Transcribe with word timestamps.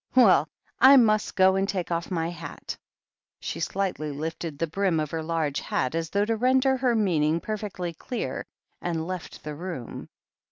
"Well, 0.15 0.49
I 0.79 0.97
must 0.97 1.35
go 1.35 1.55
and 1.55 1.69
take 1.69 1.91
off 1.91 2.09
my 2.09 2.31
hat" 2.31 2.75
She 3.39 3.59
slightly 3.59 4.09
lifted 4.11 4.57
the 4.57 4.65
brim 4.65 4.99
of 4.99 5.11
her 5.11 5.21
large 5.21 5.59
hat, 5.59 5.93
as 5.93 6.09
though 6.09 6.25
to 6.25 6.35
render 6.37 6.75
her 6.75 6.95
meaning 6.95 7.39
perfectly 7.39 7.93
clear, 7.93 8.47
and 8.81 9.05
left 9.05 9.43
the 9.43 9.53
room. 9.53 10.09